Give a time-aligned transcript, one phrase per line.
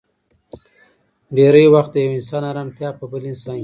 [1.35, 3.59] ډېری وخت د يو انسان ارمتيا په بل انسان کې وي.